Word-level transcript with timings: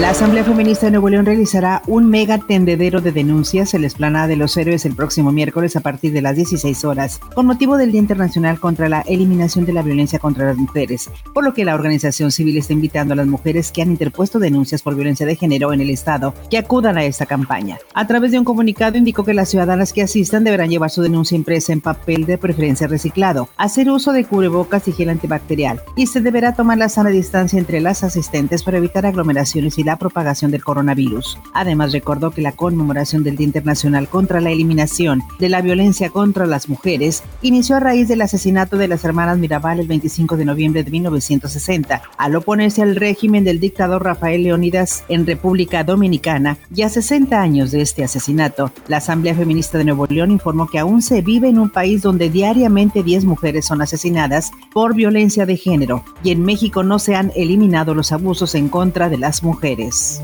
La 0.00 0.10
Asamblea 0.10 0.42
Feminista 0.42 0.86
de 0.86 0.90
Nuevo 0.90 1.08
León 1.08 1.24
realizará 1.24 1.80
un 1.86 2.10
mega 2.10 2.38
tendedero 2.38 3.00
de 3.00 3.12
denuncias 3.12 3.74
en 3.74 3.82
la 3.82 3.86
explanada 3.86 4.26
de 4.26 4.34
los 4.34 4.56
héroes 4.56 4.84
el 4.84 4.96
próximo 4.96 5.30
miércoles 5.30 5.76
a 5.76 5.80
partir 5.80 6.12
de 6.12 6.20
las 6.20 6.34
16 6.34 6.84
horas, 6.84 7.20
con 7.32 7.46
motivo 7.46 7.76
del 7.76 7.92
Día 7.92 8.00
Internacional 8.00 8.58
contra 8.58 8.88
la 8.88 9.02
Eliminación 9.02 9.64
de 9.64 9.72
la 9.72 9.82
Violencia 9.82 10.18
contra 10.18 10.46
las 10.46 10.56
Mujeres, 10.56 11.10
por 11.32 11.44
lo 11.44 11.54
que 11.54 11.64
la 11.64 11.76
organización 11.76 12.32
civil 12.32 12.56
está 12.56 12.72
invitando 12.72 13.12
a 13.12 13.16
las 13.16 13.28
mujeres 13.28 13.70
que 13.70 13.82
han 13.82 13.92
interpuesto 13.92 14.40
denuncias 14.40 14.82
por 14.82 14.96
violencia 14.96 15.26
de 15.26 15.36
género 15.36 15.72
en 15.72 15.80
el 15.80 15.90
Estado 15.90 16.34
que 16.50 16.58
acudan 16.58 16.98
a 16.98 17.04
esta 17.04 17.24
campaña. 17.24 17.78
A 17.94 18.08
través 18.08 18.32
de 18.32 18.40
un 18.40 18.44
comunicado 18.44 18.98
indicó 18.98 19.22
que 19.22 19.32
las 19.32 19.48
ciudadanas 19.48 19.92
que 19.92 20.02
asistan 20.02 20.42
deberán 20.42 20.70
llevar 20.70 20.90
su 20.90 21.02
denuncia 21.02 21.36
impresa 21.36 21.72
en 21.72 21.80
papel 21.80 22.26
de 22.26 22.36
preferencia 22.36 22.88
reciclado, 22.88 23.48
hacer 23.56 23.88
uso 23.88 24.12
de 24.12 24.24
cubrebocas 24.24 24.88
y 24.88 24.92
gel 24.92 25.10
antibacterial, 25.10 25.80
y 25.94 26.08
se 26.08 26.20
deberá 26.20 26.54
tomar 26.54 26.78
la 26.78 26.88
sana 26.88 27.10
distancia 27.10 27.60
entre 27.60 27.80
las 27.80 28.02
asistentes 28.02 28.64
para 28.64 28.78
evitar 28.78 29.06
aglomeraciones 29.06 29.23
y 29.24 29.82
la 29.82 29.96
propagación 29.96 30.50
del 30.50 30.62
coronavirus. 30.62 31.38
Además, 31.54 31.92
recordó 31.92 32.30
que 32.30 32.42
la 32.42 32.52
conmemoración 32.52 33.22
del 33.22 33.36
Día 33.36 33.46
Internacional 33.46 34.08
contra 34.08 34.40
la 34.40 34.50
Eliminación 34.50 35.22
de 35.38 35.48
la 35.48 35.62
Violencia 35.62 36.10
contra 36.10 36.46
las 36.46 36.68
Mujeres 36.68 37.22
inició 37.42 37.76
a 37.76 37.80
raíz 37.80 38.08
del 38.08 38.22
asesinato 38.22 38.76
de 38.76 38.88
las 38.88 39.04
hermanas 39.04 39.38
Mirabal 39.38 39.80
el 39.80 39.88
25 39.88 40.36
de 40.36 40.44
noviembre 40.44 40.84
de 40.84 40.90
1960, 40.90 42.02
al 42.16 42.36
oponerse 42.36 42.82
al 42.82 42.96
régimen 42.96 43.44
del 43.44 43.60
dictador 43.60 44.04
Rafael 44.04 44.42
Leónidas 44.42 45.04
en 45.08 45.26
República 45.26 45.84
Dominicana 45.84 46.58
y 46.74 46.82
a 46.82 46.88
60 46.88 47.40
años 47.40 47.70
de 47.70 47.80
este 47.80 48.04
asesinato, 48.04 48.72
la 48.88 48.98
Asamblea 48.98 49.34
Feminista 49.34 49.78
de 49.78 49.84
Nuevo 49.84 50.06
León 50.06 50.30
informó 50.30 50.68
que 50.68 50.78
aún 50.78 51.02
se 51.02 51.22
vive 51.22 51.48
en 51.48 51.58
un 51.58 51.70
país 51.70 52.02
donde 52.02 52.30
diariamente 52.30 53.02
10 53.02 53.24
mujeres 53.24 53.64
son 53.66 53.82
asesinadas 53.82 54.50
por 54.72 54.94
violencia 54.94 55.46
de 55.46 55.56
género 55.56 56.04
y 56.22 56.30
en 56.30 56.42
México 56.42 56.82
no 56.82 56.98
se 56.98 57.14
han 57.14 57.32
eliminado 57.34 57.94
los 57.94 58.12
abusos 58.12 58.54
en 58.54 58.68
contra 58.68 59.08
de 59.08 59.13
las 59.18 59.42
mujeres. 59.42 60.20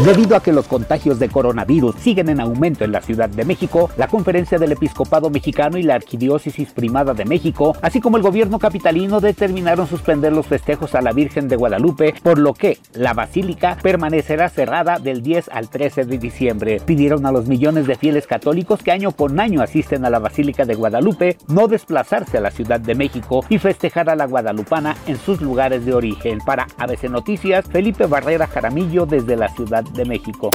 Debido 0.00 0.34
a 0.34 0.42
que 0.42 0.52
los 0.52 0.66
contagios 0.66 1.20
de 1.20 1.28
coronavirus 1.28 1.94
siguen 1.96 2.28
en 2.28 2.40
aumento 2.40 2.82
en 2.82 2.90
la 2.90 3.02
Ciudad 3.02 3.28
de 3.28 3.44
México, 3.44 3.88
la 3.96 4.08
Conferencia 4.08 4.58
del 4.58 4.72
Episcopado 4.72 5.30
Mexicano 5.30 5.78
y 5.78 5.84
la 5.84 5.94
Arquidiócesis 5.94 6.72
Primada 6.72 7.14
de 7.14 7.24
México, 7.24 7.76
así 7.82 8.00
como 8.00 8.16
el 8.16 8.24
gobierno 8.24 8.58
capitalino, 8.58 9.20
determinaron 9.20 9.86
suspender 9.86 10.32
los 10.32 10.46
festejos 10.46 10.96
a 10.96 11.02
la 11.02 11.12
Virgen 11.12 11.46
de 11.46 11.54
Guadalupe, 11.54 12.14
por 12.20 12.38
lo 12.38 12.52
que 12.52 12.78
la 12.94 13.12
basílica 13.12 13.76
permanecerá 13.80 14.48
cerrada 14.48 14.98
del 14.98 15.22
10 15.22 15.50
al 15.52 15.68
13 15.68 16.04
de 16.06 16.18
diciembre. 16.18 16.80
Pidieron 16.84 17.24
a 17.24 17.30
los 17.30 17.46
millones 17.46 17.86
de 17.86 17.94
fieles 17.94 18.26
católicos 18.26 18.82
que 18.82 18.90
año 18.90 19.12
con 19.12 19.38
año 19.38 19.62
asisten 19.62 20.04
a 20.04 20.10
la 20.10 20.18
Basílica 20.18 20.64
de 20.64 20.74
Guadalupe 20.74 21.36
no 21.46 21.68
desplazarse 21.68 22.38
a 22.38 22.40
la 22.40 22.50
Ciudad 22.50 22.80
de 22.80 22.96
México 22.96 23.44
y 23.48 23.58
festejar 23.58 24.10
a 24.10 24.16
la 24.16 24.26
guadalupana 24.26 24.96
en 25.06 25.16
sus 25.16 25.40
lugares 25.40 25.84
de 25.84 25.94
origen. 25.94 26.38
Para 26.38 26.66
ABC 26.78 27.04
Noticias, 27.04 27.66
Felipe 27.70 28.06
Barrera 28.06 28.48
Jaramillo 28.48 29.06
desde 29.06 29.36
la 29.36 29.48
Ciudad 29.48 29.81
de 29.92 30.04
México. 30.04 30.50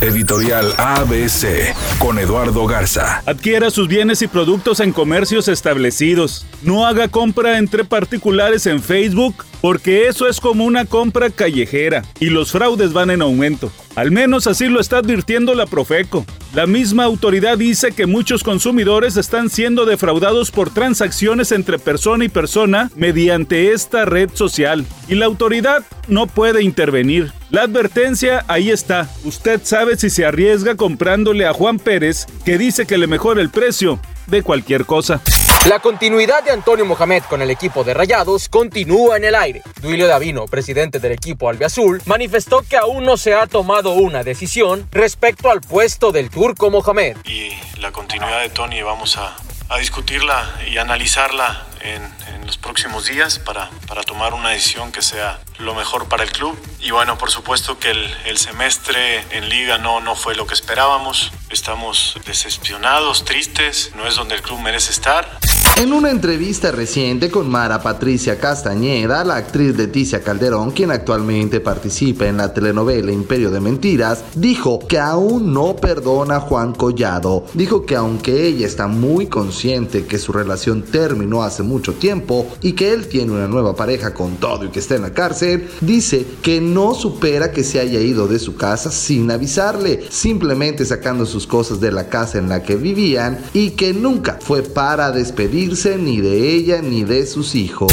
Editorial 0.00 0.72
ABC 0.76 1.74
con 1.98 2.18
Eduardo 2.18 2.66
Garza. 2.66 3.22
Adquiera 3.26 3.70
sus 3.70 3.88
bienes 3.88 4.22
y 4.22 4.28
productos 4.28 4.80
en 4.80 4.92
comercios 4.92 5.48
establecidos. 5.48 6.46
No 6.62 6.86
haga 6.86 7.08
compra 7.08 7.58
entre 7.58 7.84
particulares 7.84 8.66
en 8.66 8.82
Facebook 8.82 9.44
porque 9.60 10.08
eso 10.08 10.28
es 10.28 10.40
como 10.40 10.64
una 10.64 10.84
compra 10.84 11.30
callejera 11.30 12.02
y 12.20 12.26
los 12.26 12.52
fraudes 12.52 12.92
van 12.92 13.10
en 13.10 13.22
aumento. 13.22 13.70
Al 13.96 14.10
menos 14.10 14.46
así 14.46 14.68
lo 14.68 14.78
está 14.78 14.98
advirtiendo 14.98 15.54
la 15.54 15.64
Profeco. 15.64 16.26
La 16.54 16.66
misma 16.66 17.04
autoridad 17.04 17.56
dice 17.56 17.92
que 17.92 18.04
muchos 18.04 18.42
consumidores 18.42 19.16
están 19.16 19.48
siendo 19.48 19.86
defraudados 19.86 20.50
por 20.50 20.68
transacciones 20.68 21.50
entre 21.50 21.78
persona 21.78 22.26
y 22.26 22.28
persona 22.28 22.90
mediante 22.94 23.72
esta 23.72 24.04
red 24.04 24.28
social 24.34 24.84
y 25.08 25.14
la 25.14 25.24
autoridad 25.24 25.82
no 26.08 26.26
puede 26.26 26.62
intervenir. 26.62 27.32
La 27.50 27.62
advertencia 27.62 28.44
ahí 28.48 28.70
está. 28.70 29.08
Usted 29.24 29.62
sabe 29.64 29.96
si 29.96 30.10
se 30.10 30.26
arriesga 30.26 30.74
comprándole 30.74 31.46
a 31.46 31.54
Juan 31.54 31.78
Pérez, 31.78 32.26
que 32.44 32.58
dice 32.58 32.86
que 32.86 32.98
le 32.98 33.06
mejora 33.06 33.40
el 33.40 33.48
precio 33.48 33.98
de 34.26 34.42
cualquier 34.42 34.84
cosa. 34.84 35.22
La 35.68 35.80
continuidad 35.80 36.44
de 36.44 36.52
Antonio 36.52 36.86
Mohamed 36.86 37.24
con 37.24 37.42
el 37.42 37.50
equipo 37.50 37.82
de 37.82 37.92
Rayados 37.92 38.48
continúa 38.48 39.16
en 39.16 39.24
el 39.24 39.34
aire. 39.34 39.62
Duilio 39.80 40.06
Davino, 40.06 40.46
presidente 40.46 41.00
del 41.00 41.10
equipo 41.10 41.48
albiazul, 41.48 42.00
manifestó 42.06 42.62
que 42.62 42.76
aún 42.76 43.02
no 43.02 43.16
se 43.16 43.34
ha 43.34 43.48
tomado 43.48 43.90
una 43.90 44.22
decisión 44.22 44.86
respecto 44.92 45.50
al 45.50 45.62
puesto 45.62 46.12
del 46.12 46.30
turco 46.30 46.70
Mohamed. 46.70 47.16
Y 47.24 47.50
la 47.80 47.90
continuidad 47.90 48.42
de 48.42 48.50
Tony 48.50 48.80
vamos 48.82 49.16
a, 49.16 49.34
discutirla 49.80 50.48
y 50.70 50.78
analizarla 50.78 51.66
en, 51.80 52.14
los 52.46 52.58
próximos 52.58 53.06
días 53.06 53.40
para, 53.40 53.68
tomar 54.06 54.34
una 54.34 54.50
decisión 54.50 54.92
que 54.92 55.02
sea 55.02 55.40
lo 55.58 55.74
mejor 55.74 56.06
para 56.06 56.22
el 56.22 56.30
club. 56.30 56.56
Y 56.78 56.92
bueno, 56.92 57.18
por 57.18 57.32
supuesto 57.32 57.80
que 57.80 57.90
el, 57.90 58.16
el 58.24 58.38
semestre 58.38 59.24
en 59.32 59.48
liga 59.48 59.78
no, 59.78 60.00
no 60.00 60.14
fue 60.14 60.36
lo 60.36 60.46
que 60.46 60.54
esperábamos. 60.54 61.32
Estamos 61.50 62.16
decepcionados, 62.24 63.24
tristes, 63.24 63.90
no 63.96 64.06
es 64.06 64.14
donde 64.14 64.36
el 64.36 64.42
club 64.42 64.60
merece 64.60 64.92
estar. 64.92 65.26
En 65.74 65.92
una 65.92 66.10
entrevista 66.10 66.70
reciente 66.70 67.30
con 67.30 67.50
Mara 67.50 67.82
Patricia 67.82 68.38
Castañeda, 68.38 69.24
la 69.24 69.36
actriz 69.36 69.76
Leticia 69.76 70.22
Calderón, 70.22 70.70
quien 70.70 70.90
actualmente 70.90 71.60
participa 71.60 72.26
en 72.26 72.38
la 72.38 72.54
telenovela 72.54 73.12
Imperio 73.12 73.50
de 73.50 73.60
Mentiras, 73.60 74.24
dijo 74.34 74.78
que 74.78 74.98
aún 74.98 75.52
no 75.52 75.76
perdona 75.76 76.36
a 76.36 76.40
Juan 76.40 76.72
Collado. 76.72 77.44
Dijo 77.52 77.84
que 77.84 77.94
aunque 77.94 78.46
ella 78.46 78.66
está 78.66 78.86
muy 78.86 79.26
consciente 79.26 80.06
que 80.06 80.18
su 80.18 80.32
relación 80.32 80.82
terminó 80.82 81.42
hace 81.42 81.62
mucho 81.62 81.92
tiempo 81.92 82.46
y 82.62 82.72
que 82.72 82.94
él 82.94 83.08
tiene 83.08 83.32
una 83.32 83.48
nueva 83.48 83.76
pareja 83.76 84.14
con 84.14 84.36
todo 84.36 84.64
y 84.64 84.68
que 84.68 84.78
está 84.78 84.94
en 84.94 85.02
la 85.02 85.12
cárcel, 85.12 85.68
dice 85.82 86.26
que 86.42 86.62
no 86.62 86.94
supera 86.94 87.52
que 87.52 87.64
se 87.64 87.80
haya 87.80 88.00
ido 88.00 88.28
de 88.28 88.38
su 88.38 88.56
casa 88.56 88.90
sin 88.90 89.30
avisarle, 89.30 90.06
simplemente 90.08 90.86
sacando 90.86 91.26
sus 91.26 91.46
cosas 91.46 91.80
de 91.80 91.92
la 91.92 92.08
casa 92.08 92.38
en 92.38 92.48
la 92.48 92.62
que 92.62 92.76
vivían 92.76 93.38
y 93.52 93.72
que 93.72 93.92
nunca 93.92 94.38
fue 94.40 94.62
para 94.62 95.10
despedir 95.10 95.55
ni 95.56 96.20
de 96.20 96.54
ella 96.54 96.82
ni 96.82 97.02
de 97.04 97.26
sus 97.26 97.54
hijos. 97.54 97.90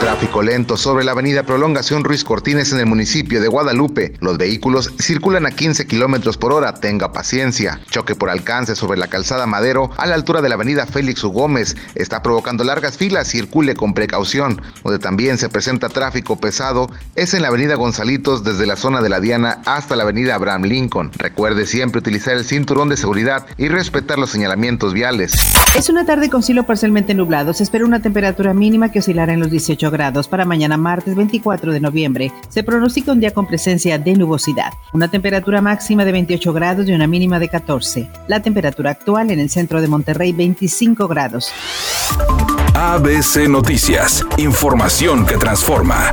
Tráfico 0.00 0.40
lento 0.40 0.78
sobre 0.78 1.04
la 1.04 1.12
avenida 1.12 1.42
Prolongación 1.42 2.04
Ruiz 2.04 2.24
Cortines 2.24 2.72
en 2.72 2.80
el 2.80 2.86
municipio 2.86 3.38
de 3.38 3.48
Guadalupe. 3.48 4.14
Los 4.20 4.38
vehículos 4.38 4.94
circulan 4.98 5.44
a 5.44 5.50
15 5.50 5.86
kilómetros 5.86 6.38
por 6.38 6.54
hora. 6.54 6.72
Tenga 6.72 7.12
paciencia. 7.12 7.80
Choque 7.90 8.14
por 8.14 8.30
alcance 8.30 8.74
sobre 8.74 8.98
la 8.98 9.08
calzada 9.08 9.46
Madero 9.46 9.90
a 9.98 10.06
la 10.06 10.14
altura 10.14 10.40
de 10.40 10.48
la 10.48 10.54
avenida 10.54 10.86
Félix 10.86 11.22
U. 11.22 11.30
Gómez. 11.30 11.76
Está 11.94 12.22
provocando 12.22 12.64
largas 12.64 12.96
filas. 12.96 13.28
Circule 13.28 13.74
con 13.74 13.92
precaución. 13.92 14.62
Donde 14.82 14.98
también 14.98 15.36
se 15.36 15.50
presenta 15.50 15.90
tráfico 15.90 16.40
pesado 16.40 16.90
es 17.14 17.34
en 17.34 17.42
la 17.42 17.48
avenida 17.48 17.74
Gonzalitos 17.74 18.42
desde 18.42 18.66
la 18.66 18.76
zona 18.76 19.02
de 19.02 19.10
la 19.10 19.20
Diana 19.20 19.60
hasta 19.66 19.96
la 19.96 20.04
avenida 20.04 20.34
Abraham 20.34 20.62
Lincoln. 20.62 21.10
Recuerde 21.18 21.66
siempre 21.66 21.98
utilizar 21.98 22.34
el 22.36 22.46
cinturón 22.46 22.88
de 22.88 22.96
seguridad 22.96 23.44
y 23.58 23.68
respetar 23.68 24.18
los 24.18 24.30
señalamientos 24.30 24.94
viales. 24.94 25.34
Es 25.76 25.90
una 25.90 26.06
tarde 26.06 26.30
con 26.30 26.42
cielo 26.42 26.64
parcialmente 26.64 27.12
nublado. 27.12 27.52
Se 27.52 27.64
espera 27.64 27.84
una 27.84 28.00
temperatura 28.00 28.54
mínima 28.54 28.90
que 28.90 29.00
oscilará 29.00 29.34
en 29.34 29.40
los 29.40 29.50
18 29.50 29.89
grados 29.90 30.28
para 30.28 30.44
mañana 30.44 30.76
martes 30.76 31.14
24 31.14 31.72
de 31.72 31.80
noviembre. 31.80 32.32
Se 32.48 32.62
pronostica 32.62 33.12
un 33.12 33.20
día 33.20 33.32
con 33.32 33.46
presencia 33.46 33.98
de 33.98 34.14
nubosidad. 34.14 34.72
Una 34.92 35.08
temperatura 35.08 35.60
máxima 35.60 36.04
de 36.04 36.12
28 36.12 36.52
grados 36.52 36.88
y 36.88 36.92
una 36.92 37.06
mínima 37.06 37.38
de 37.38 37.48
14. 37.48 38.08
La 38.28 38.40
temperatura 38.40 38.90
actual 38.90 39.30
en 39.30 39.40
el 39.40 39.50
centro 39.50 39.80
de 39.80 39.88
Monterrey 39.88 40.32
25 40.32 41.08
grados. 41.08 41.52
ABC 42.74 43.48
Noticias. 43.48 44.24
Información 44.38 45.26
que 45.26 45.36
transforma. 45.36 46.12